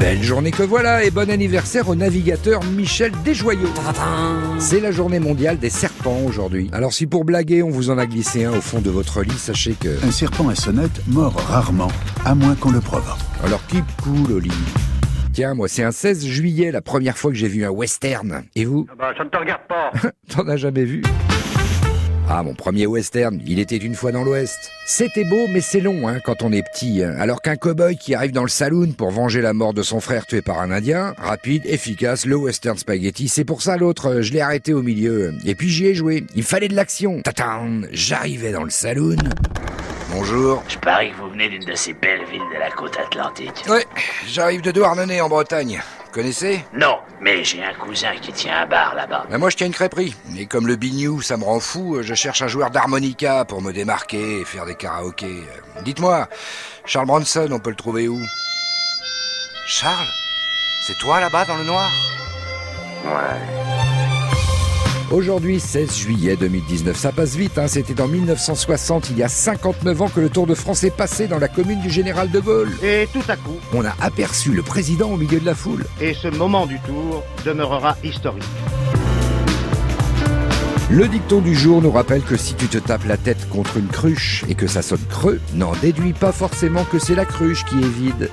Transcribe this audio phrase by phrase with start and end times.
[0.00, 3.72] Belle journée que voilà et bon anniversaire au navigateur Michel Desjoyaux.
[4.58, 6.68] C'est la journée mondiale des serpents aujourd'hui.
[6.72, 9.38] Alors si pour blaguer on vous en a glissé un au fond de votre lit,
[9.38, 10.04] sachez que...
[10.04, 11.90] Un serpent à sonnette mord rarement,
[12.24, 13.18] à moins qu'on le provoque.
[13.44, 14.50] Alors keep cool au lit?
[15.32, 18.42] Tiens, moi c'est un 16 juillet la première fois que j'ai vu un western.
[18.54, 18.86] Et vous?
[18.90, 19.92] Ah bah, ça ne te regarde pas.
[20.34, 21.02] T'en as jamais vu?
[22.28, 24.72] Ah, mon premier western, il était une fois dans l'Ouest.
[24.84, 27.02] C'était beau, mais c'est long, hein, quand on est petit.
[27.02, 27.14] hein.
[27.18, 30.26] Alors qu'un cow-boy qui arrive dans le saloon pour venger la mort de son frère
[30.26, 34.32] tué par un Indien, rapide, efficace, le western spaghetti, c'est pour ça l'autre, euh, je
[34.32, 35.34] l'ai arrêté au milieu.
[35.44, 36.24] Et puis j'y ai joué.
[36.34, 37.22] Il fallait de l'action.
[37.22, 39.16] Tatam J'arrivais dans le saloon.
[40.10, 40.62] Bonjour.
[40.68, 43.64] Je parie que vous venez d'une de ces belles villes de la côte atlantique.
[43.68, 43.84] Ouais,
[44.28, 45.80] j'arrive de Douarnenez en Bretagne.
[46.16, 49.26] Connaissez Non, mais j'ai un cousin qui tient un bar là-bas.
[49.28, 50.16] Ben moi je tiens une crêperie.
[50.38, 53.70] Et comme le bignou, ça me rend fou, je cherche un joueur d'harmonica pour me
[53.70, 55.44] démarquer et faire des karaokés.
[55.76, 56.26] Euh, Dites-moi,
[56.86, 58.18] Charles Bronson, on peut le trouver où?
[59.66, 60.08] Charles?
[60.86, 61.90] C'est toi là-bas dans le noir?
[63.04, 63.85] Ouais.
[65.12, 67.68] Aujourd'hui, 16 juillet 2019, ça passe vite, hein.
[67.68, 71.28] c'était en 1960, il y a 59 ans que le Tour de France est passé
[71.28, 72.72] dans la commune du Général de Gaulle.
[72.82, 75.84] Et tout à coup, On a aperçu le président au milieu de la foule.
[76.00, 78.42] et ce moment du tour demeurera historique.
[80.90, 83.88] Le dicton du jour nous rappelle que si tu te tapes la tête contre une
[83.88, 87.76] cruche et que ça sonne creux, n'en déduis pas forcément que c'est la cruche qui
[87.76, 88.30] est vide.